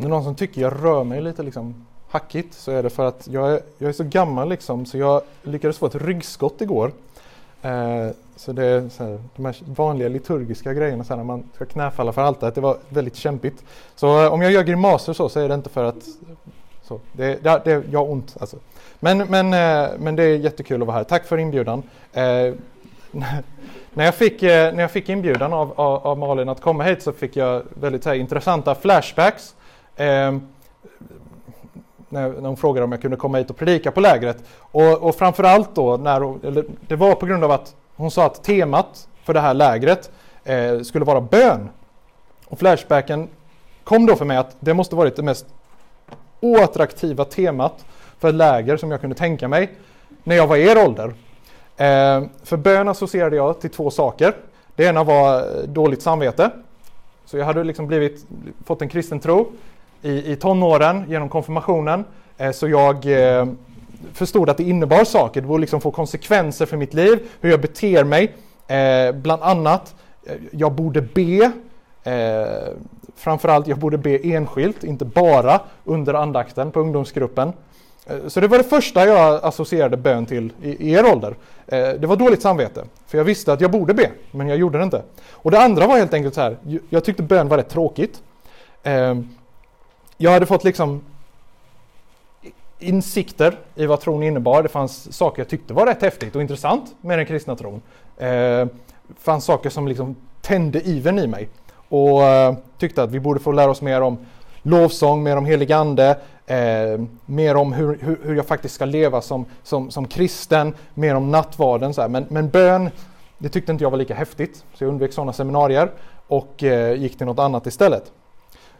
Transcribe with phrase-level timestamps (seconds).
[0.00, 2.90] Om det är någon som tycker jag rör mig lite liksom hackigt så är det
[2.90, 6.60] för att jag är, jag är så gammal liksom så jag lyckades få ett ryggskott
[6.60, 6.92] igår.
[7.62, 11.42] Eh, så det är så här, de här vanliga liturgiska grejerna så här, när man
[11.54, 13.64] ska knäfalla för altaret, det var väldigt kämpigt.
[13.94, 16.04] Så eh, om jag gör grimaser så, så är det inte för att
[16.82, 18.56] så, det, det, det, jag har ont alltså.
[19.00, 21.04] Men, men, eh, men det är jättekul att vara här.
[21.04, 21.82] Tack för inbjudan.
[22.12, 22.22] Eh,
[23.92, 27.02] när, jag fick, eh, när jag fick inbjudan av, av, av, Malin att komma hit
[27.02, 29.54] så fick jag väldigt här, intressanta flashbacks.
[30.00, 30.32] Eh,
[32.08, 34.44] när, när hon frågade om jag kunde komma hit och predika på lägret.
[34.58, 38.44] Och, och framförallt då, när, eller, det var på grund av att hon sa att
[38.44, 40.10] temat för det här lägret
[40.44, 41.68] eh, skulle vara bön.
[42.46, 43.28] Och flashbacken
[43.84, 45.46] kom då för mig att det måste varit det mest
[46.40, 47.84] oattraktiva temat
[48.18, 49.70] för ett läger som jag kunde tänka mig
[50.24, 51.14] när jag var i er ålder.
[51.76, 54.34] Eh, för bön associerade jag till två saker.
[54.76, 56.50] Det ena var dåligt samvete.
[57.24, 58.26] Så jag hade liksom blivit,
[58.64, 59.52] fått en kristen tro
[60.02, 62.04] i, i tonåren genom konfirmationen.
[62.38, 63.46] Eh, så jag eh,
[64.12, 67.60] förstod att det innebar saker, det borde liksom få konsekvenser för mitt liv, hur jag
[67.60, 68.34] beter mig.
[68.66, 69.94] Eh, bland annat,
[70.26, 71.52] eh, jag borde be.
[72.02, 72.74] Eh,
[73.16, 77.52] framförallt, jag borde be enskilt, inte bara under andakten på ungdomsgruppen.
[78.06, 81.34] Eh, så det var det första jag associerade bön till i, er ålder.
[81.66, 84.78] Eh, det var dåligt samvete, för jag visste att jag borde be, men jag gjorde
[84.78, 85.02] det inte.
[85.32, 86.56] Och det andra var helt enkelt så här,
[86.88, 88.22] jag tyckte bön var rätt tråkigt
[88.82, 89.14] eh,
[90.22, 91.00] jag hade fått liksom
[92.78, 94.62] insikter i vad tron innebar.
[94.62, 97.82] Det fanns saker jag tyckte var rätt häftigt och intressant med den kristna tron.
[98.18, 98.66] Det eh,
[99.18, 101.48] fanns saker som liksom tände iven i mig
[101.88, 104.18] och eh, tyckte att vi borde få lära oss mer om
[104.62, 109.20] lovsång, mer om helig ande, eh, mer om hur, hur, hur, jag faktiskt ska leva
[109.20, 111.94] som, som, som kristen, mer om nattvarden.
[111.94, 112.90] Så men, men bön,
[113.38, 115.90] det tyckte inte jag var lika häftigt, så jag undvek sådana seminarier
[116.26, 118.12] och eh, gick till något annat istället.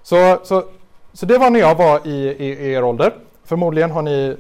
[0.03, 0.65] Så, så
[1.13, 3.15] så det var när jag var i, i, i er ålder.
[3.45, 4.37] Förmodligen har ni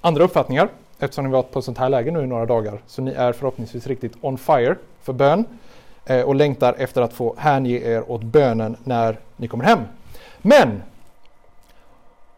[0.00, 2.78] andra uppfattningar eftersom ni varit på sånt här läge nu i några dagar.
[2.86, 5.44] Så ni är förhoppningsvis riktigt on fire för bön
[6.06, 9.78] eh, och längtar efter att få hänge er åt bönen när ni kommer hem.
[10.38, 10.82] Men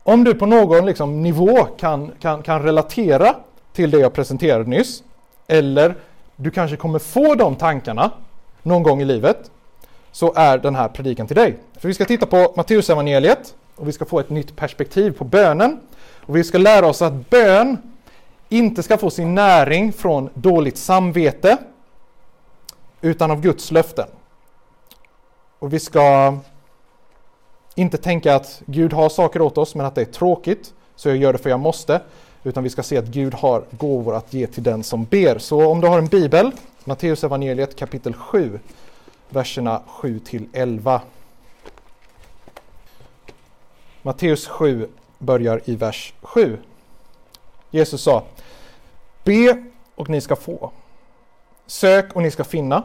[0.02, 3.34] om du på någon liksom, nivå kan, kan, kan relatera
[3.72, 5.02] till det jag presenterade nyss
[5.46, 5.94] eller
[6.36, 8.10] du kanske kommer få de tankarna
[8.62, 9.50] någon gång i livet
[10.12, 11.56] så är den här predikan till dig.
[11.78, 15.80] För vi ska titta på Matteusevangeliet och vi ska få ett nytt perspektiv på bönen.
[16.20, 17.78] Och vi ska lära oss att bön
[18.48, 21.56] inte ska få sin näring från dåligt samvete
[23.00, 24.06] utan av Guds löften.
[25.58, 26.36] Och vi ska
[27.74, 31.16] inte tänka att Gud har saker åt oss men att det är tråkigt så jag
[31.16, 32.00] gör det för jag måste.
[32.44, 35.38] Utan vi ska se att Gud har gåvor att ge till den som ber.
[35.38, 36.50] Så om du har en bibel,
[36.84, 38.60] Matteus evangeliet kapitel 7,
[39.28, 41.00] verserna 7 till 11.
[44.06, 46.58] Matteus 7 börjar i vers 7.
[47.70, 48.24] Jesus sa
[49.24, 50.70] Be och ni ska få.
[51.66, 52.82] Sök och ni ska finna.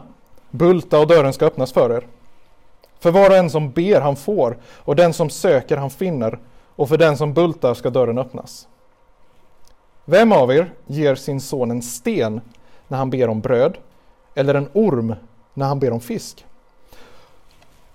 [0.50, 2.06] Bulta och dörren ska öppnas för er.
[3.00, 6.38] För var och en som ber han får och den som söker han finner
[6.76, 8.68] och för den som bultar ska dörren öppnas.
[10.04, 12.40] Vem av er ger sin son en sten
[12.88, 13.78] när han ber om bröd
[14.34, 15.14] eller en orm
[15.54, 16.46] när han ber om fisk?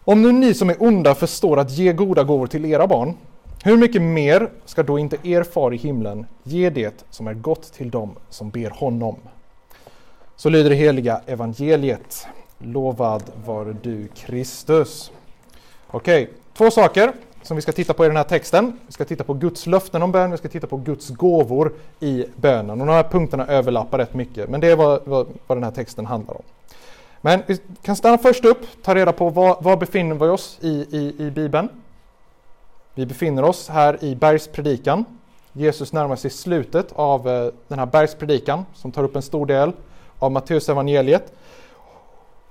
[0.10, 3.14] Om nu ni som är onda förstår att ge goda gåvor till era barn,
[3.64, 7.74] hur mycket mer ska då inte er far i himlen ge det som är gott
[7.74, 9.16] till dem som ber honom?
[10.36, 12.28] Så lyder det heliga evangeliet.
[12.58, 15.12] Lovad vare du Kristus.
[15.88, 18.80] Okej, okay, två saker som vi ska titta på i den här texten.
[18.88, 22.26] Vi ska titta på Guds löften om bön, vi ska titta på Guds gåvor i
[22.36, 22.82] bönen.
[22.82, 25.72] Och de här punkterna överlappar rätt mycket, men det är vad, vad, vad den här
[25.72, 26.44] texten handlar om.
[27.28, 30.70] Men vi kan stanna först upp, ta reda på var, var befinner vi oss i,
[30.70, 31.70] i, i Bibeln.
[32.94, 35.06] Vi befinner oss här i bergspredikan.
[35.54, 39.72] Jesus närmar sig slutet av eh, den här bergspredikan som tar upp en stor del
[40.20, 41.34] av Matteus evangeliet.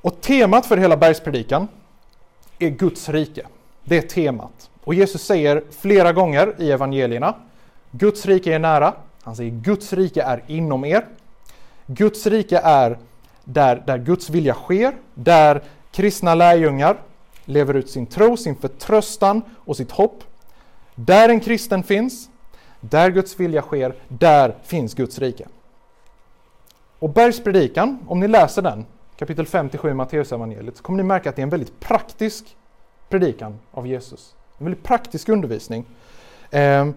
[0.00, 1.68] Och temat för hela bergspredikan
[2.58, 3.46] är Guds rike.
[3.84, 4.70] Det är temat.
[4.84, 7.34] Och Jesus säger flera gånger i evangelierna
[7.90, 8.94] Guds rike är nära.
[9.22, 11.06] Han säger Guds rike är inom er.
[11.86, 12.98] Guds rike är
[13.46, 16.96] där, där Guds vilja sker, där kristna lärjungar
[17.44, 20.24] lever ut sin tro, sin förtröstan och sitt hopp.
[20.94, 22.28] Där en kristen finns,
[22.80, 25.48] där Guds vilja sker, där finns Guds rike.
[26.98, 31.36] Och Bergspredikan, om ni läser den, kapitel 57 i Matteusevangeliet, så kommer ni märka att
[31.36, 32.56] det är en väldigt praktisk
[33.08, 34.34] predikan av Jesus.
[34.58, 35.84] En väldigt praktisk undervisning.
[36.50, 36.88] Eh,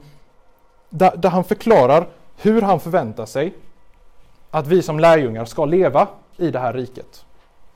[0.90, 2.08] där, där han förklarar
[2.38, 3.54] hur han förväntar sig
[4.52, 6.08] att vi som lärjungar ska leva
[6.40, 7.26] i det här riket.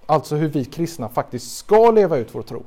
[0.06, 2.64] Alltså hur vi kristna faktiskt ska leva ut vår tro.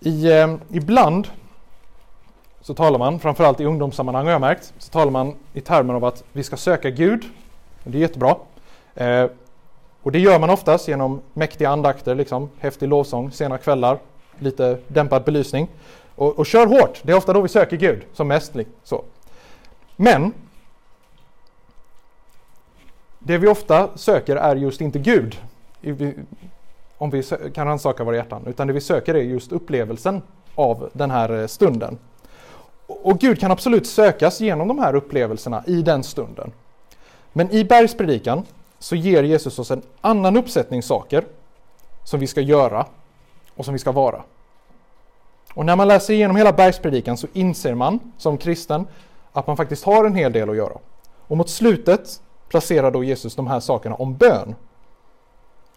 [0.00, 1.28] I, eh, ibland
[2.60, 6.04] så talar man, framförallt i ungdomssammanhang har jag märkt, så talar man i termer av
[6.04, 7.24] att vi ska söka Gud.
[7.84, 8.36] Det är jättebra.
[8.94, 9.26] Eh,
[10.02, 13.98] och det gör man oftast genom mäktiga andakter, liksom, häftig lovsång, sena kvällar,
[14.38, 15.68] lite dämpad belysning.
[16.14, 18.54] Och, och kör hårt, det är ofta då vi söker Gud som mest.
[18.54, 19.04] Liksom så.
[20.00, 20.34] Men
[23.18, 25.36] det vi ofta söker är just inte Gud,
[26.98, 27.22] om vi
[27.54, 30.22] kan rannsaka våra hjärtan, utan det vi söker är just upplevelsen
[30.54, 31.98] av den här eh, stunden.
[32.86, 36.52] Och Gud kan absolut sökas genom de här upplevelserna i den stunden.
[37.32, 38.46] Men i bergspredikan
[38.78, 41.24] så ger Jesus oss en annan uppsättning saker
[42.04, 42.86] som vi ska göra
[43.54, 44.22] och som vi ska vara.
[45.54, 48.86] Och när man läser igenom hela bergspredikan så inser man som kristen
[49.32, 50.78] att man faktiskt har en hel del att göra.
[51.26, 54.54] Och mot slutet placerar då Jesus de här sakerna om bön.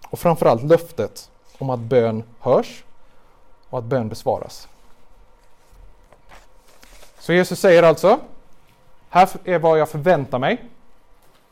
[0.09, 2.83] Och framförallt löftet om att bön hörs
[3.69, 4.67] och att bön besvaras.
[7.19, 8.19] Så Jesus säger alltså,
[9.09, 10.69] här är vad jag förväntar mig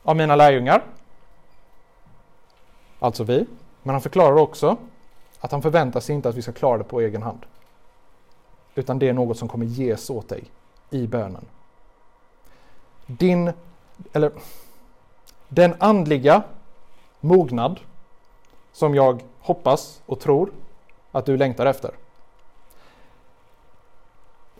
[0.02, 0.84] av mina lärjungar.
[2.98, 3.46] Alltså vi.
[3.82, 4.76] Men han förklarar också
[5.40, 7.46] att han förväntar sig inte att vi ska klara det på egen hand.
[8.74, 10.44] Utan det är något som kommer ges åt dig
[10.90, 11.46] i bönen.
[13.18, 13.52] Din,
[14.12, 14.32] eller
[15.48, 16.42] den andliga
[17.20, 17.80] mognad
[18.72, 20.52] som jag hoppas och tror
[21.12, 21.90] att du längtar efter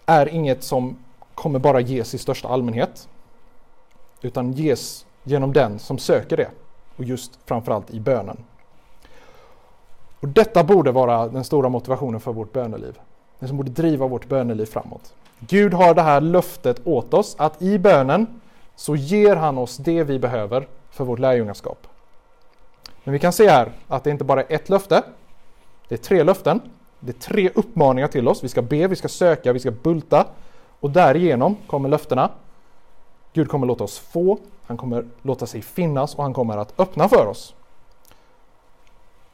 [0.07, 0.97] är inget som
[1.35, 3.09] kommer bara ges i största allmänhet
[4.21, 6.51] utan ges genom den som söker det
[6.97, 8.45] och just framförallt i bönen.
[10.21, 12.99] Och Detta borde vara den stora motivationen för vårt böneliv.
[13.39, 15.15] Det som borde driva vårt böneliv framåt.
[15.41, 18.41] Gud har det här löftet åt oss att i bönen
[18.77, 21.87] så ger han oss det vi behöver för vårt lärjungaskap.
[23.05, 25.03] Men vi kan se här att det inte bara är ett löfte.
[25.89, 26.61] Det är tre löften.
[27.01, 28.45] Det är tre uppmaningar till oss.
[28.45, 30.27] Vi ska be, vi ska söka, vi ska bulta.
[30.81, 32.31] Och därigenom kommer löftena.
[33.33, 37.09] Gud kommer låta oss få, han kommer låta sig finnas och han kommer att öppna
[37.09, 37.55] för oss.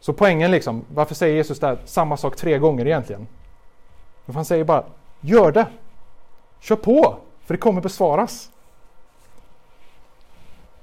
[0.01, 3.27] Så poängen liksom, varför säger Jesus där samma sak tre gånger egentligen?
[4.27, 4.85] För han säger bara,
[5.21, 5.67] gör det!
[6.67, 7.17] Kör på!
[7.45, 8.51] För det kommer besvaras.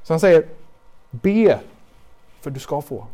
[0.04, 0.48] Så han säger,
[1.12, 1.60] be,
[2.42, 3.08] för du ska få.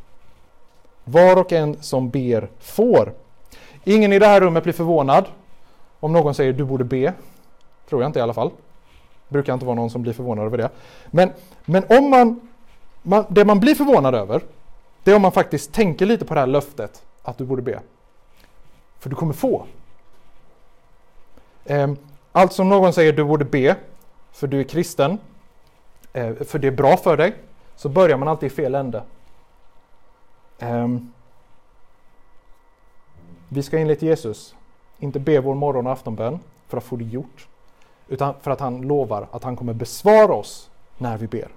[1.04, 3.14] Var och en som ber får.
[3.84, 5.26] Ingen i det här rummet blir förvånad
[6.00, 7.14] om någon säger du borde be.
[7.90, 8.52] Tror jag inte i alla fall.
[9.28, 10.70] Brukar inte vara någon som blir förvånad över det.
[11.08, 11.32] Men,
[11.66, 12.50] men om man,
[13.02, 14.42] man, det man blir förvånad över,
[15.04, 17.80] det är om man faktiskt tänker lite på det här löftet att du borde be.
[19.00, 19.66] För du kommer få.
[21.66, 21.98] Ehm,
[22.40, 23.76] alltså om någon säger du borde be,
[24.32, 25.18] för du är kristen,
[26.14, 27.36] eh, för det är bra för dig,
[27.76, 29.04] så börjar man alltid i fel ände.
[30.60, 31.14] Ehm,
[33.50, 34.56] vi ska enligt Jesus
[35.00, 37.48] inte be vår morgon och aftonbön för att få det gjort,
[38.08, 41.48] utan för att han lovar att han kommer besvara oss när vi ber.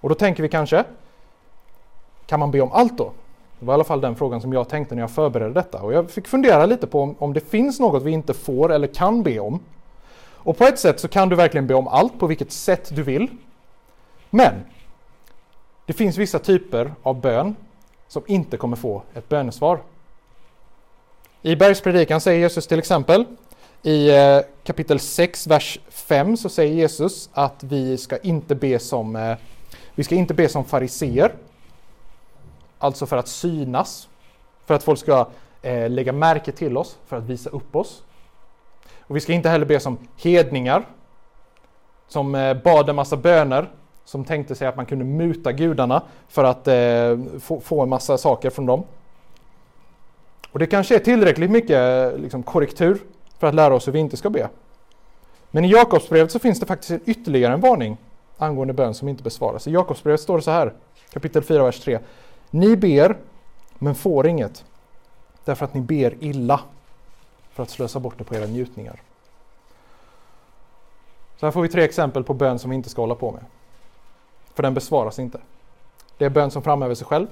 [0.00, 0.84] Och då tänker vi kanske,
[2.26, 3.12] kan man be om allt då?
[3.58, 5.82] Det var i alla fall den frågan som jag tänkte när jag förberedde detta.
[5.82, 8.86] Och jag fick fundera lite på om, om det finns något vi inte får eller
[8.86, 9.60] kan be om.
[10.48, 13.02] Och på ett sätt så kan du verkligen be om allt på vilket sätt du
[13.02, 13.28] vill.
[14.30, 14.54] Men
[15.86, 17.56] det finns vissa typer av bön
[18.06, 19.80] som inte kommer få ett bönesvar.
[21.42, 23.24] I bergspredikan säger Jesus till exempel
[23.82, 29.16] i eh, kapitel 6, vers 5 så säger Jesus att vi ska inte be som,
[29.16, 29.36] eh,
[29.94, 31.32] vi ska inte be som fariseer.
[32.78, 34.08] Alltså för att synas,
[34.66, 35.28] för att folk ska
[35.62, 38.02] eh, lägga märke till oss, för att visa upp oss.
[39.08, 40.86] Och vi ska inte heller be som hedningar,
[42.08, 43.70] som eh, bad en massa böner,
[44.04, 48.50] som tänkte sig att man kunde muta gudarna för att eh, få en massa saker
[48.50, 48.84] från dem.
[50.52, 52.98] Och det kanske är tillräckligt mycket eh, liksom, korrektur
[53.38, 54.48] för att lära oss hur vi inte ska be.
[55.50, 57.96] Men i Jakobsbrevet så finns det faktiskt en ytterligare en varning
[58.38, 59.66] angående bön som inte besvaras.
[59.66, 60.72] I Jakobsbrevet står det så här,
[61.12, 61.98] kapitel 4, vers 3.
[62.50, 63.16] Ni ber,
[63.78, 64.64] men får inget,
[65.44, 66.60] därför att ni ber illa,
[67.58, 69.02] för att slösa bort det på era njutningar.
[71.36, 73.44] Så här får vi tre exempel på bön som vi inte ska hålla på med.
[74.54, 75.40] För den besvaras inte.
[76.18, 77.26] Det är bön som framhäver sig själv,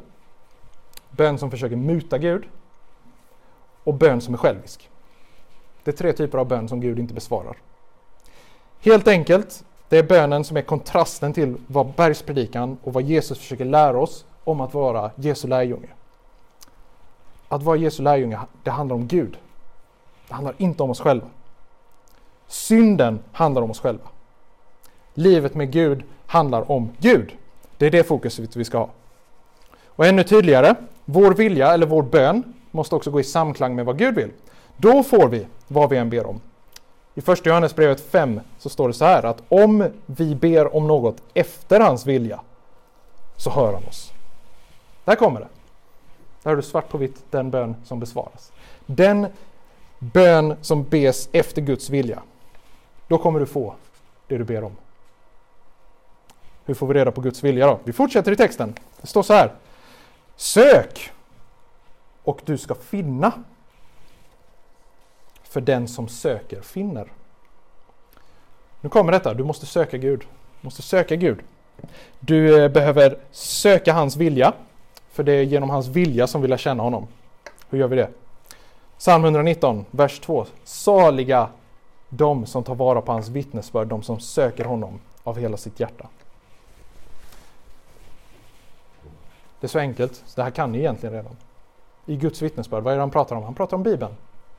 [1.10, 2.44] bön som försöker muta Gud
[3.84, 4.90] och bön som är självisk.
[5.84, 7.56] Det är tre typer av bön som Gud inte besvarar.
[8.80, 13.64] Helt enkelt, det är bönen som är kontrasten till vad bergspredikan och vad Jesus försöker
[13.64, 15.88] lära oss om att vara Jesu lärjunge.
[17.48, 19.38] Att vara Jesu lärjunge, det handlar om Gud.
[20.28, 21.26] Det handlar inte om oss själva.
[22.46, 24.04] Synden handlar om oss själva.
[25.14, 27.36] Livet med Gud handlar om Gud.
[27.78, 28.88] Det är det fokuset vi ska ha.
[29.86, 33.98] Och ännu tydligare, vår vilja eller vår bön måste också gå i samklang med vad
[33.98, 34.30] Gud vill.
[34.76, 36.40] Då får vi vad vi än ber om.
[37.14, 41.22] I första Johannesbrevet 5 så står det så här att om vi ber om något
[41.34, 42.40] efter hans vilja
[43.36, 44.12] så hör han oss.
[45.04, 45.48] Där kommer det.
[46.42, 48.52] Där har du svart på vitt den bön som besvaras.
[48.86, 49.26] Den
[50.12, 52.22] bön som bes efter Guds vilja.
[53.08, 53.74] Då kommer du få
[54.26, 54.76] det du ber om.
[56.64, 57.80] Hur får vi reda på Guds vilja då?
[57.84, 58.74] Vi fortsätter i texten.
[59.00, 59.52] Det står så här.
[60.36, 61.12] Sök
[62.24, 63.32] och du ska finna.
[65.42, 67.12] För den som söker finner.
[68.80, 70.20] Nu kommer detta, du måste söka Gud.
[70.60, 71.38] Du måste söka Gud.
[72.20, 74.52] Du eh, behöver söka hans vilja.
[75.10, 77.06] För det är genom hans vilja som vi lär känna honom.
[77.70, 78.10] Hur gör vi det?
[78.98, 80.46] Psalm 119, vers 2.
[80.64, 81.48] Saliga
[82.08, 86.08] de som tar vara på hans vittnesbörd, de som söker honom av hela sitt hjärta.
[89.60, 91.36] Det är så enkelt, så det här kan ni egentligen redan.
[92.06, 93.42] I Guds vittnesbörd, vad är det han pratar om?
[93.42, 94.14] Han pratar om Bibeln.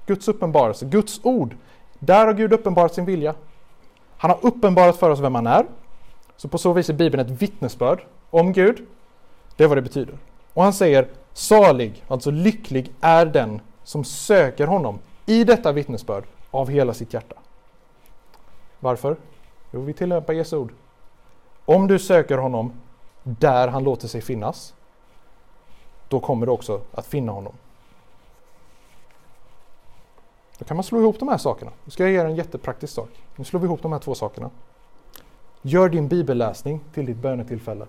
[0.06, 1.56] Guds uppenbarelse, Guds ord.
[2.00, 3.36] Där har Gud uppenbarat sin vilja.
[4.18, 5.66] Han har uppenbarat för oss vem han är.
[6.38, 8.86] Så på så vis är Bibeln ett vittnesbörd om Gud.
[9.56, 10.18] Det är vad det betyder.
[10.54, 16.70] Och han säger salig, alltså lycklig är den som söker honom i detta vittnesbörd av
[16.70, 17.36] hela sitt hjärta.
[18.80, 19.18] Varför?
[19.72, 20.74] Jo, vi tillämpar Jesu ord.
[21.66, 22.74] Om du söker honom
[23.24, 24.74] där han låter sig finnas,
[26.08, 27.54] då kommer du också att finna honom.
[30.58, 31.72] Då kan man slå ihop de här sakerna.
[31.84, 33.10] Nu ska jag ge er en jättepraktisk sak.
[33.36, 34.50] Nu slår vi ihop de här två sakerna.
[35.62, 37.86] Gör din bibelläsning till ditt bönetillfälle.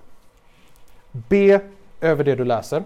[1.12, 1.60] Be
[2.00, 2.84] över det du läser.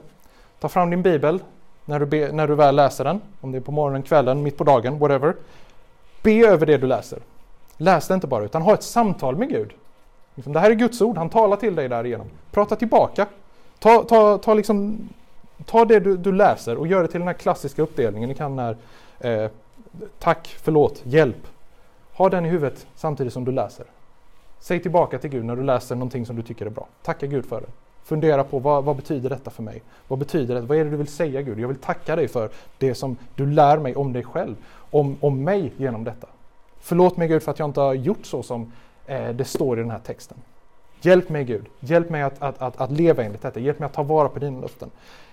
[0.60, 1.42] Ta fram din bibel
[1.84, 4.56] när du, be, när du väl läser den, om det är på morgonen, kvällen, mitt
[4.56, 5.34] på dagen, whatever.
[6.22, 7.18] Be över det du läser.
[7.76, 9.72] Läs det inte bara, utan ha ett samtal med Gud.
[10.34, 12.26] Liksom, det här är Guds ord, han talar till dig därigenom.
[12.50, 13.26] Prata tillbaka.
[13.78, 15.08] Ta, ta, ta, liksom,
[15.66, 18.28] ta det du, du läser och gör det till den här klassiska uppdelningen.
[18.28, 18.76] Ni kan när
[19.20, 19.50] eh,
[20.18, 21.46] tack, förlåt, hjälp.
[22.12, 23.86] Ha den i huvudet samtidigt som du läser.
[24.58, 26.86] Säg tillbaka till Gud när du läser någonting som du tycker är bra.
[27.02, 27.66] Tacka Gud för det.
[28.04, 29.82] Fundera på vad, vad, betyder detta för mig?
[30.08, 30.60] Vad betyder det?
[30.60, 31.60] Vad är det du vill säga Gud?
[31.60, 34.56] Jag vill tacka dig för det som du lär mig om dig själv,
[34.90, 36.26] om, om mig genom detta.
[36.80, 38.72] Förlåt mig Gud för att jag inte har gjort så som
[39.06, 40.38] eh, det står i den här texten.
[41.00, 43.92] Hjälp mig Gud, hjälp mig att, att, att, att, leva enligt detta, hjälp mig att
[43.92, 44.90] ta vara på dina löften.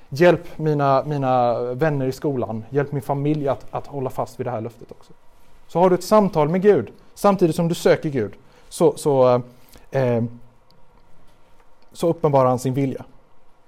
[0.09, 4.51] Hjälp mina, mina vänner i skolan, hjälp min familj att, att hålla fast vid det
[4.51, 5.13] här löftet också.
[5.67, 8.33] Så har du ett samtal med Gud samtidigt som du söker Gud
[8.69, 9.41] så, så
[9.91, 10.23] eh,
[11.91, 13.05] så uppenbarar han sin vilja.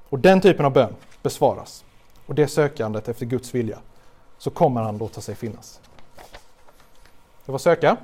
[0.09, 1.85] Och den typen av bön besvaras.
[2.25, 3.79] Och det sökandet efter Guds vilja
[4.37, 5.81] så kommer han låta sig finnas.
[7.45, 7.97] Det var söka.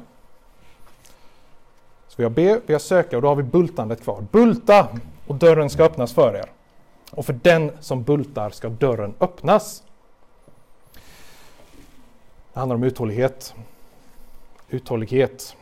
[2.07, 4.25] Så vi har be, vi har söka och då har vi bultandet kvar.
[4.31, 4.87] Bulta
[5.27, 6.51] och dörren ska öppnas för er.
[7.11, 9.83] Och för den som bultar ska dörren öppnas.
[12.53, 13.55] Det handlar om uthållighet.
[14.69, 15.55] Uthållighet.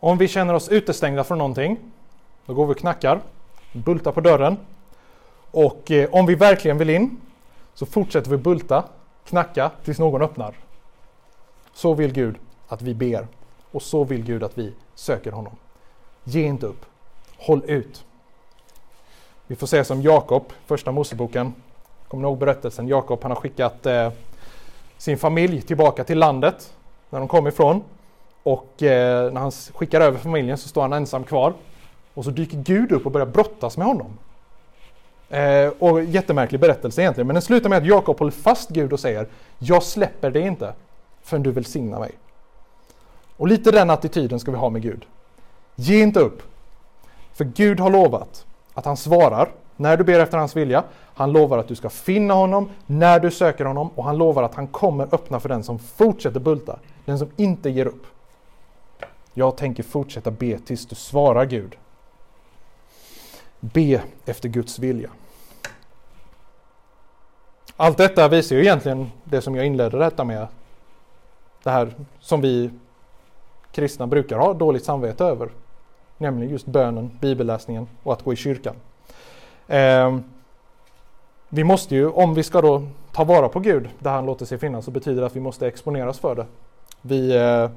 [0.00, 1.91] Om vi känner oss utestängda från någonting
[2.46, 3.20] då går vi och knackar,
[3.72, 4.56] bultar på dörren.
[5.50, 7.20] Och eh, om vi verkligen vill in
[7.74, 8.84] så fortsätter vi bulta,
[9.24, 10.54] knacka tills någon öppnar.
[11.74, 12.36] Så vill Gud
[12.68, 13.26] att vi ber
[13.70, 15.56] och så vill Gud att vi söker honom.
[16.24, 16.84] Ge inte upp.
[17.36, 18.04] Håll ut.
[19.46, 21.54] Vi får se som Jakob, första Moseboken.
[22.08, 22.88] Kommer ni ihåg berättelsen?
[22.88, 24.12] Jakob han har skickat eh,
[24.98, 26.74] sin familj tillbaka till landet
[27.10, 27.82] när de kom ifrån.
[28.42, 31.54] Och eh, när han skickar över familjen så står han ensam kvar.
[32.14, 34.18] Och så dyker Gud upp och börjar brottas med honom.
[35.28, 39.00] Eh, och jättemärklig berättelse egentligen, men den slutar med att Jakob håller fast Gud och
[39.00, 39.26] säger
[39.58, 40.72] Jag släpper dig inte
[41.22, 42.12] förrän du välsignar mig.
[43.36, 45.04] Och lite den attityden ska vi ha med Gud.
[45.74, 46.42] Ge inte upp.
[47.32, 50.84] För Gud har lovat att han svarar när du ber efter hans vilja.
[51.14, 54.54] Han lovar att du ska finna honom när du söker honom och han lovar att
[54.54, 58.06] han kommer öppna för den som fortsätter bulta, den som inte ger upp.
[59.34, 61.76] Jag tänker fortsätta be tills du svarar Gud.
[63.64, 65.10] Be efter Guds vilja.
[67.76, 70.46] Allt detta visar ju egentligen det som jag inledde detta med.
[71.62, 72.70] Det här som vi
[73.72, 75.48] kristna brukar ha dåligt samvete över.
[76.18, 78.74] Nämligen just bönen, bibelläsningen och att gå i kyrkan.
[79.66, 80.18] Eh,
[81.48, 84.58] vi måste ju, om vi ska då ta vara på Gud där han låter sig
[84.58, 86.46] finnas, så betyder det att vi måste exponeras för det.
[87.02, 87.70] Vi eh,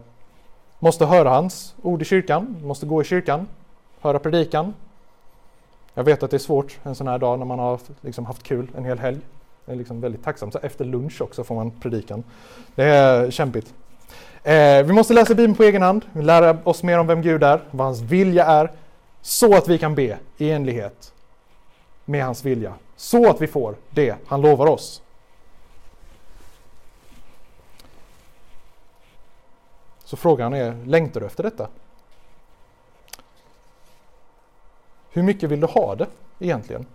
[0.80, 3.48] måste höra hans ord i kyrkan, måste gå i kyrkan,
[4.01, 4.74] höra predikan,
[5.96, 8.44] jag vet att det är svårt en sån här dag när man har liksom haft
[8.44, 9.20] kul en hel helg.
[9.66, 10.54] Det är liksom väldigt tacksamt.
[10.54, 12.24] Så efter lunch också får man predikan.
[12.75, 13.74] Det är kämpigt.
[14.44, 17.62] Eh, vi måste läsa Bibeln på egen hand, lära oss mer om vem Gud är,
[17.72, 18.72] vad hans vilja är,
[19.22, 21.14] så att vi kan be i enlighet
[22.06, 22.74] med hans vilja.
[22.96, 25.02] Så att vi får det han lovar oss.
[30.04, 31.68] Så frågan är, längtar du efter detta?
[35.15, 36.07] Hur mycket vill du ha det
[36.39, 36.86] egentligen?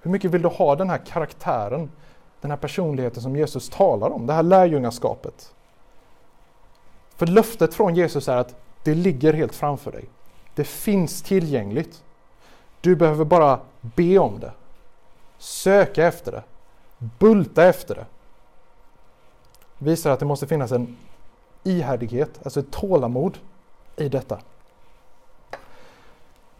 [0.00, 1.90] Hur mycket vill du ha den här karaktären,
[2.40, 5.54] den här personligheten som Jesus talar om, det här lärjungaskapet?
[7.16, 10.04] För löftet från Jesus är att det ligger helt framför dig.
[10.54, 12.04] Det finns tillgängligt.
[12.80, 14.52] Du behöver bara be om det.
[15.38, 16.42] Söka efter det.
[16.98, 18.06] Bulta efter det.
[19.78, 20.96] Visar att det måste finnas en
[21.64, 23.38] ihärdighet, alltså ett tålamod
[23.96, 24.38] i detta.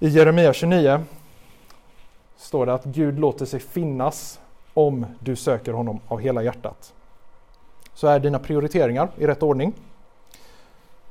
[0.01, 1.01] I Jeremia 29
[2.37, 4.41] står det att Gud låter sig finnas
[4.75, 6.95] om du söker honom av hela hjärtat.
[7.95, 9.73] Så är dina prioriteringar i rätt ordning.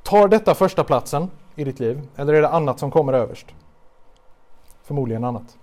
[0.04, 3.48] Tar detta första platsen i ditt liv eller är det annat som kommer överst?
[4.84, 5.58] Förmodligen annat.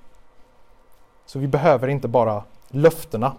[1.26, 3.32] Så vi behöver inte bara löftena.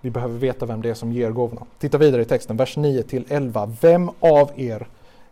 [0.00, 1.66] Vi behöver veta vem det är som ger gåvorna.
[1.78, 3.76] Titta vidare i texten, vers 9 till 11.
[3.80, 4.86] Vem av er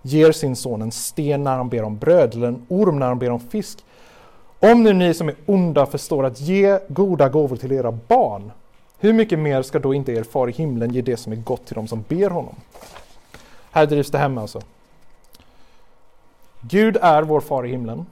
[0.08, 3.18] ger sin son en sten när han ber om bröd eller en orm när han
[3.18, 3.84] ber om fisk?
[4.60, 8.52] Om nu ni som är onda förstår att ge goda gåvor till era barn,
[8.98, 11.66] hur mycket mer ska då inte er far i himlen ge det som är gott
[11.66, 12.54] till dem som ber honom?
[13.70, 14.60] Här drivs det hem alltså.
[16.60, 18.06] Gud är vår far i himlen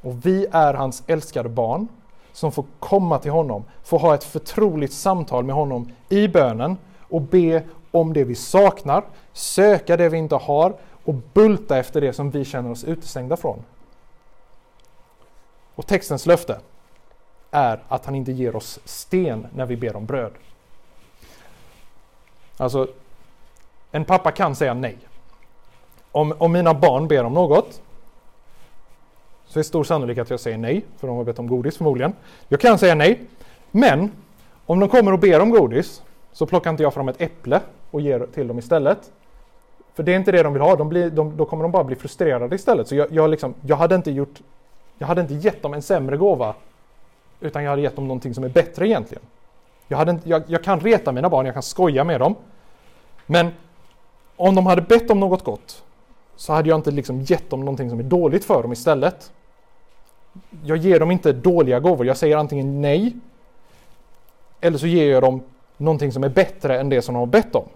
[0.00, 1.88] och vi är hans älskade barn
[2.32, 7.22] som får komma till honom, får ha ett förtroligt samtal med honom i bönen och
[7.22, 10.74] be om det vi saknar, söka det vi inte har
[11.10, 13.62] och bulta efter det som vi känner oss utestängda från.
[15.74, 16.60] Och textens löfte
[17.50, 20.32] är att han inte ger oss sten när vi ber om bröd.
[22.56, 22.88] Alltså,
[23.90, 24.98] en pappa kan säga nej.
[26.12, 27.82] Om, om mina barn ber om något
[29.46, 31.76] så är det stor sannolikhet att jag säger nej, för de har bett om godis
[31.76, 32.12] förmodligen.
[32.48, 33.20] Jag kan säga nej,
[33.70, 34.12] men
[34.66, 36.02] om de kommer och ber om godis
[36.32, 39.12] så plockar inte jag fram ett äpple och ger till dem istället.
[40.00, 41.84] För det är inte det de vill ha, de blir, de, då kommer de bara
[41.84, 42.88] bli frustrerade istället.
[42.88, 44.40] Så jag, jag, liksom, jag, hade inte gjort,
[44.98, 46.54] jag hade inte gett dem en sämre gåva,
[47.40, 49.22] utan jag hade gett dem någonting som är bättre egentligen.
[49.88, 52.34] Jag, hade inte, jag, jag kan reta mina barn, jag kan skoja med dem.
[53.26, 53.50] Men
[54.36, 55.82] om de hade bett om något gott
[56.36, 59.32] så hade jag inte liksom gett dem någonting som är dåligt för dem istället
[60.64, 62.06] jag ger dem inte dåliga gåvor.
[62.06, 63.16] Jag säger antingen nej
[64.60, 65.42] eller så ger jag dem
[65.76, 67.68] någonting som är bättre än det som de har bett om.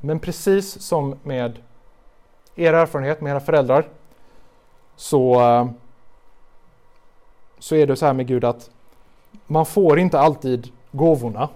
[0.00, 1.58] Men precis som med
[2.56, 3.88] er erfarenhet med era föräldrar
[4.96, 5.66] så, eh,
[7.58, 8.70] så är det så här med Gud att
[9.46, 11.48] man får inte alltid gåvorna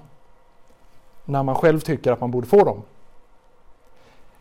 [1.24, 2.82] när man själv tycker att man borde få dem.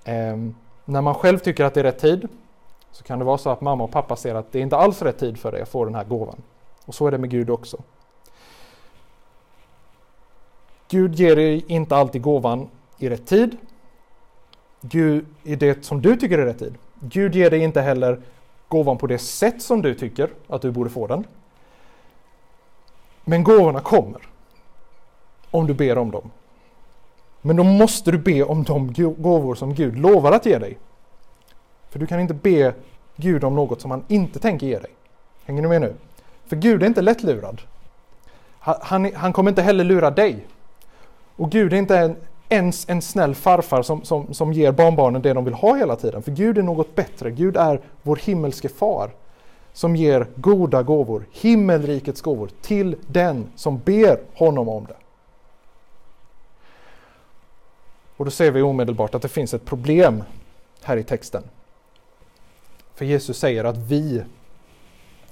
[0.03, 0.37] Eh,
[0.85, 2.27] när man själv tycker att det är rätt tid
[2.91, 5.05] så kan det vara så att mamma och pappa ser att det inte alls är
[5.05, 6.41] rätt tid för dig att få den här gåvan.
[6.85, 7.77] Och så är det med Gud också.
[10.87, 13.57] Gud ger dig inte alltid gåvan i rätt tid.
[14.86, 16.78] Gud, i det som du tycker är rätt tid.
[17.00, 18.22] Gud ger dig inte heller
[18.67, 21.24] gåvan på det sätt som du tycker att du borde få den.
[23.24, 24.22] Men gåvorna kommer.
[25.52, 26.32] Om du ber om dem.
[27.41, 30.78] Men då måste du be om de gåvor som Gud lovar att ge dig.
[31.89, 32.74] För du kan inte be
[33.15, 34.91] Gud om något som han inte tänker ge dig.
[35.46, 35.96] Hänger du med nu?
[36.46, 37.62] För Gud är inte lättlurad.
[38.60, 40.48] Han, han kommer inte heller lura dig.
[41.36, 42.15] Och Gud är inte en,
[42.53, 46.23] ens en snäll farfar som, som, som ger barnbarnen det de vill ha hela tiden.
[46.23, 47.31] För Gud är något bättre.
[47.31, 49.11] Gud är vår himmelske far
[49.73, 54.95] som ger goda gåvor, himmelrikets gåvor, till den som ber honom om det.
[58.17, 60.23] Och då ser vi omedelbart att det finns ett problem
[60.81, 61.43] här i texten.
[62.95, 64.23] För Jesus säger att vi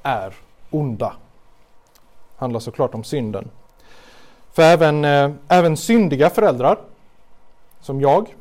[0.01, 0.34] är
[0.69, 1.13] onda.
[2.34, 3.49] Det handlar såklart om synden.
[4.53, 6.77] För även, eh, även syndiga föräldrar,
[7.82, 8.36] som jag,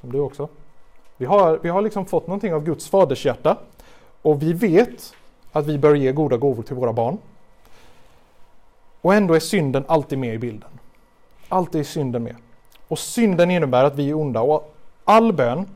[0.00, 0.48] som du också,
[1.16, 3.56] vi har, vi har liksom fått någonting av Guds fadershjärta
[4.22, 5.14] och vi vet
[5.52, 7.18] att vi bör ge goda gåvor till våra barn.
[9.00, 10.70] Och ändå är synden alltid med i bilden.
[11.48, 12.36] Alltid är synden med.
[12.88, 14.40] Och synden innebär att vi är onda.
[14.40, 15.66] Och all bön,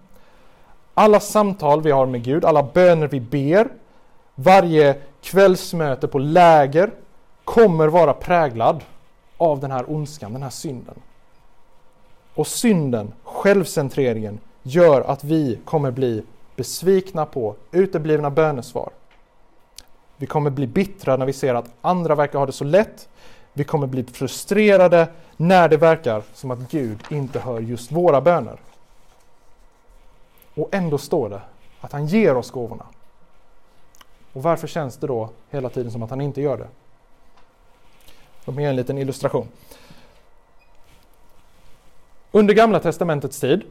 [0.95, 3.69] alla samtal vi har med Gud, alla böner vi ber,
[4.35, 6.91] varje kvällsmöte på läger
[7.45, 8.85] kommer vara präglad
[9.37, 10.95] av den här ondskan, den här synden.
[12.35, 16.23] Och synden, självcentreringen, gör att vi kommer bli
[16.57, 18.91] besvikna på uteblivna bönesvar.
[20.17, 23.09] Vi kommer bli bittra när vi ser att andra verkar ha det så lätt.
[23.53, 28.61] Vi kommer bli frustrerade när det verkar som att Gud inte hör just våra böner.
[30.55, 31.41] Och ändå står det
[31.81, 32.87] att han ger oss gåvorna.
[34.33, 36.69] Och varför känns det då hela tiden som att han inte gör det?
[38.45, 39.49] Låt mig ge en liten illustration.
[42.37, 43.63] Under Gamla Testamentets tid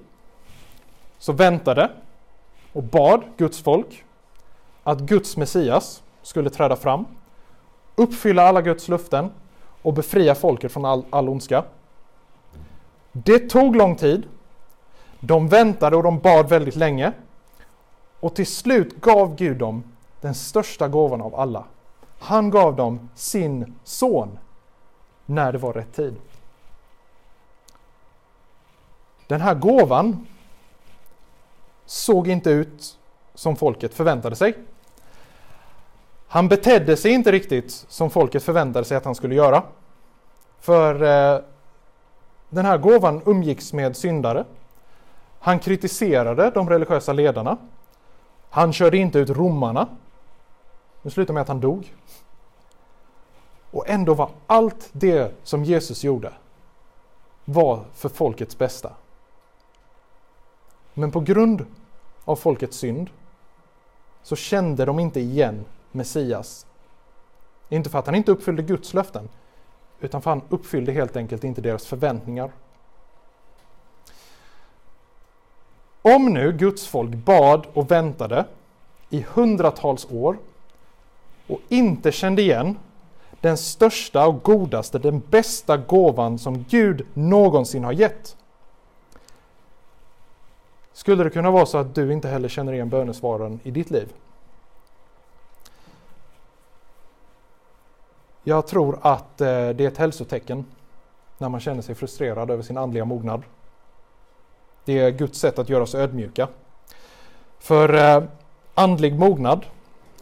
[1.18, 1.92] så väntade
[2.74, 4.06] och bad Guds folk
[4.84, 7.06] att Guds Messias skulle träda fram,
[7.96, 9.30] uppfylla alla Guds löften
[9.82, 11.64] och befria folket från all, all ondska.
[13.12, 14.24] Det tog lång tid.
[15.20, 17.12] De väntade och de bad väldigt länge.
[18.20, 19.84] Och till slut gav Gud dem
[20.22, 21.64] den största gåvan av alla.
[22.20, 24.40] Han gav dem sin son
[25.26, 26.16] när det var rätt tid.
[29.28, 30.28] Den här gåvan
[31.86, 32.98] såg inte ut
[33.34, 34.58] som folket förväntade sig.
[36.28, 39.64] Han betedde sig inte riktigt som folket förväntade sig att han skulle göra.
[40.60, 41.42] För eh,
[42.50, 44.46] den här gåvan umgicks med syndare.
[45.40, 47.58] Han kritiserade de religiösa ledarna.
[48.50, 49.88] Han körde inte ut romarna.
[51.02, 51.94] Det slutade med att han dog.
[53.72, 56.34] Och ändå var allt det som Jesus gjorde
[57.46, 58.92] var för folkets bästa.
[60.94, 61.66] Men på grund
[62.26, 63.10] av folkets synd
[64.24, 66.66] så kände de inte igen Messias.
[67.70, 69.30] Inte för att han inte uppfyllde Guds löften,
[70.00, 72.52] utan för att han uppfyllde helt enkelt inte deras förväntningar.
[76.02, 78.46] Om nu Guds folk bad och väntade
[79.10, 80.38] i hundratals år
[81.48, 82.78] och inte kände igen
[83.42, 88.38] den största och godaste, den bästa gåvan som Gud någonsin har gett.
[90.94, 94.14] Skulle det kunna vara så att du inte heller känner igen bönesvaren i ditt liv?
[98.44, 100.66] Jag tror att eh, det är ett hälsotecken
[101.38, 103.44] när man känner sig frustrerad över sin andliga mognad.
[104.86, 106.48] Det är Guds sätt att göra oss ödmjuka.
[107.60, 108.24] För eh,
[108.74, 109.66] andlig mognad,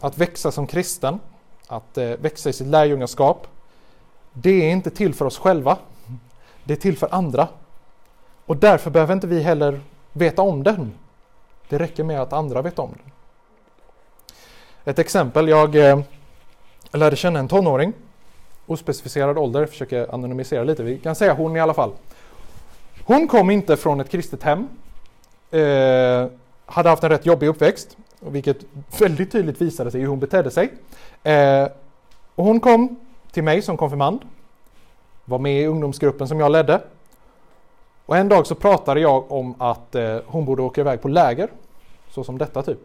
[0.00, 1.20] att växa som kristen,
[1.66, 3.46] att eh, växa i sitt lärjungaskap,
[4.32, 5.78] det är inte till för oss själva.
[6.64, 7.48] Det är till för andra.
[8.46, 9.80] Och därför behöver inte vi heller
[10.12, 10.92] veta om den.
[11.68, 13.12] Det räcker med att andra vet om den.
[14.84, 16.00] Ett exempel, jag eh,
[16.92, 17.92] lärde känna en tonåring
[18.66, 21.92] ospecificerad ålder, försöker anonymisera lite, vi kan säga hon i alla fall.
[23.04, 24.68] Hon kom inte från ett kristet hem,
[25.50, 26.26] eh,
[26.66, 28.56] hade haft en rätt jobbig uppväxt, vilket
[28.98, 30.72] väldigt tydligt visade sig hur hon betedde sig.
[31.22, 31.68] Eh,
[32.34, 33.00] och hon kom
[33.32, 34.20] till mig som konfirmand,
[35.24, 36.80] var med i ungdomsgruppen som jag ledde.
[38.06, 41.48] Och en dag så pratade jag om att eh, hon borde åka iväg på läger,
[42.10, 42.80] så som detta typ.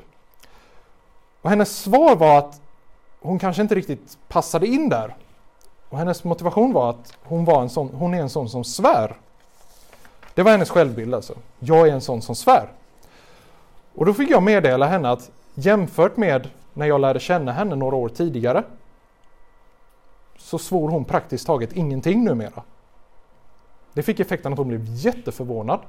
[1.42, 2.62] Och hennes svar var att
[3.20, 5.16] hon kanske inte riktigt passade in där.
[5.90, 9.16] Och hennes motivation var att hon, var en sån, hon är en sån som svär.
[10.34, 11.34] Det var hennes självbild alltså.
[11.60, 12.68] Jag är en sån som svär.
[13.96, 17.96] Och då fick jag meddela henne att jämfört med när jag lärde känna henne några
[17.96, 18.64] år tidigare
[20.38, 22.64] så svor hon praktiskt taget ingenting numera.
[23.93, 25.80] Det fick effekten att hon blev jätteförvånad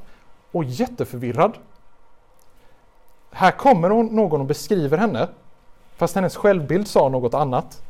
[0.53, 1.59] och jätteförvirrad.
[3.31, 5.29] Här kommer någon och beskriver henne
[5.97, 7.83] fast hennes självbild sa något annat.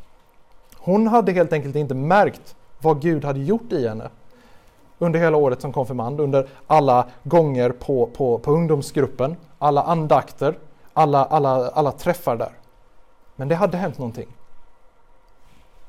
[0.77, 4.09] Hon hade helt enkelt inte märkt vad Gud hade gjort i henne
[4.97, 10.57] under hela året som konfirmand, under alla gånger på, på, på ungdomsgruppen, alla andakter,
[10.93, 12.51] alla, alla, alla träffar där.
[13.35, 14.27] Men det hade hänt någonting.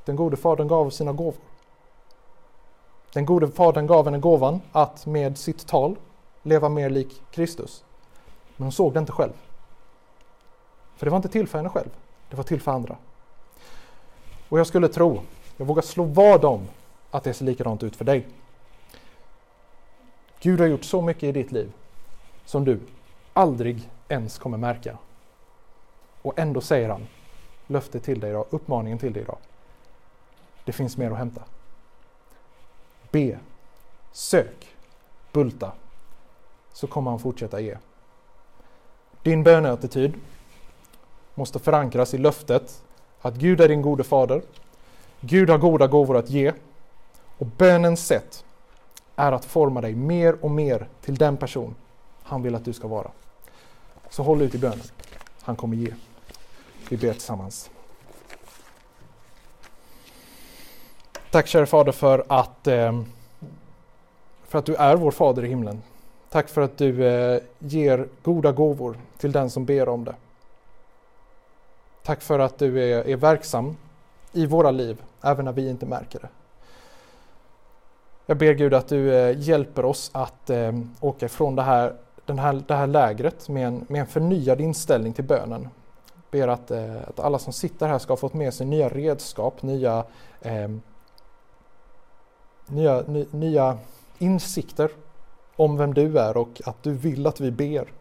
[0.05, 1.35] Den gode fadern gav sina gåvor.
[3.13, 5.97] Den gode fadern gav henne gåvan att med sitt tal
[6.43, 7.85] leva mer lik Kristus.
[8.57, 9.33] Men hon såg det inte själv.
[10.97, 11.91] För det var inte till för henne själv,
[12.31, 12.97] det var till för andra.
[14.49, 15.21] Och jag skulle tro,
[15.57, 16.69] jag vågar slå vad om,
[17.11, 18.29] att det ser likadant ut för dig.
[20.41, 21.73] Gud har gjort så mycket i ditt liv
[22.45, 22.81] som du
[23.33, 24.99] aldrig ens kommer märka.
[26.23, 27.07] Och ändå säger han
[27.67, 29.39] löftet till dig idag, uppmaningen till dig idag.
[30.65, 31.43] Det finns mer att hämta.
[33.11, 33.39] Be,
[34.13, 34.77] sök,
[35.33, 35.73] bulta,
[36.73, 37.77] så kommer han fortsätta ge.
[39.23, 40.15] Din böneattityd
[41.35, 42.83] måste förankras i löftet
[43.21, 44.43] att Gud är din gode fader.
[45.21, 46.53] Gud har goda gåvor att ge.
[47.39, 48.45] Och bönens sätt
[49.17, 51.75] är att forma dig mer och mer till den person
[52.23, 53.11] han vill att du ska vara.
[54.11, 54.83] Så håll ut i bönen.
[55.41, 55.95] Han kommer ge.
[56.89, 57.71] Vi ber tillsammans.
[61.31, 63.03] Tack kära Fader för att, eh,
[64.49, 65.83] för att du är vår Fader i himlen.
[66.31, 70.15] Tack för att du eh, ger goda gåvor till den som ber om det.
[72.03, 73.77] Tack för att du är, är verksam
[74.33, 76.29] i våra liv, även när vi inte märker det.
[78.27, 80.51] Jag ber Gud att du eh, hjälper oss att
[81.01, 81.95] åka ifrån det här,
[82.27, 85.69] den här, det här lägret med en, med en förnyad inställning till bönen.
[86.15, 86.71] Jag ber att,
[87.09, 90.05] att alla som sitter här ska ha fått med sig nya redskap, nya,
[90.41, 90.69] eh,
[92.73, 93.79] nya, ny, nya
[94.19, 94.91] insikter
[95.57, 97.93] om vem du är och att du vill att vi ber.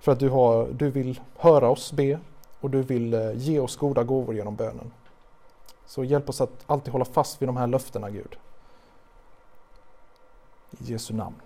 [0.00, 2.18] För att du, har, du vill höra oss be
[2.60, 4.90] och du vill eh, ge oss goda gåvor genom bönen.
[5.86, 8.36] Så hjälp oss att alltid hålla fast vid de här löftena Gud.
[10.70, 11.40] I Jesu namn.